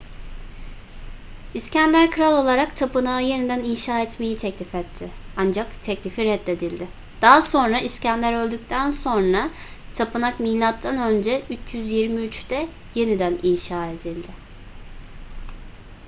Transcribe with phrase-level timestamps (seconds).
[1.53, 6.87] i̇skender kral olarak tapınağı yeniden inşa etmeyi teklif etti ancak teklifi reddedildi.
[7.21, 9.49] daha sonra i̇skender öldükten sonra
[9.93, 11.21] tapınak m.ö.
[11.49, 14.27] 323'te yeniden inşa edildi